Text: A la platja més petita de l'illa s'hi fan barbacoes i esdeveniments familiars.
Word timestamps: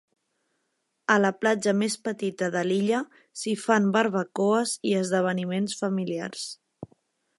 A 1.15 1.17
la 1.25 1.29
platja 1.43 1.73
més 1.81 1.97
petita 2.07 2.49
de 2.57 2.63
l'illa 2.69 3.01
s'hi 3.41 3.53
fan 3.67 3.93
barbacoes 3.99 4.75
i 4.93 4.95
esdeveniments 5.03 5.77
familiars. 5.83 6.49